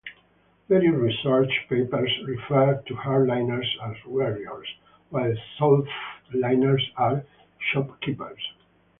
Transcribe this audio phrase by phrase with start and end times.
[0.67, 4.67] Various research papers refer to hard-liners as warriors,
[5.11, 7.23] while soft-liners are
[7.71, 8.41] shopkeepers.